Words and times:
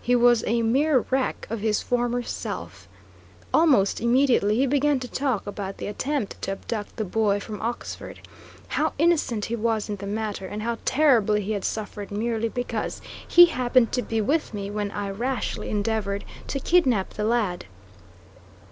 He 0.00 0.16
was 0.16 0.42
a 0.44 0.62
mere 0.62 1.06
wreck 1.08 1.46
of 1.50 1.60
his 1.60 1.82
former 1.82 2.20
self. 2.24 2.88
Almost 3.54 4.00
immediately 4.00 4.56
he 4.56 4.66
began 4.66 4.98
to 4.98 5.06
talk 5.06 5.46
about 5.46 5.76
the 5.76 5.86
attempt 5.86 6.42
to 6.42 6.50
abduct 6.50 6.96
the 6.96 7.04
boy 7.04 7.38
from 7.38 7.60
Oxford; 7.62 8.26
how 8.66 8.92
innocent 8.98 9.44
he 9.44 9.54
was 9.54 9.88
in 9.88 9.94
the 9.94 10.06
matter, 10.08 10.48
and 10.48 10.62
how 10.62 10.78
terribly 10.84 11.42
he 11.42 11.52
had 11.52 11.64
suffered 11.64 12.10
merely 12.10 12.48
because 12.48 13.00
he 13.28 13.46
happened 13.46 13.92
to 13.92 14.02
be 14.02 14.20
with 14.20 14.52
me 14.52 14.68
when 14.68 14.90
I 14.90 15.10
rashly 15.12 15.70
endeavored 15.70 16.24
to 16.48 16.58
kidnap 16.58 17.14
the 17.14 17.22
lad. 17.22 17.66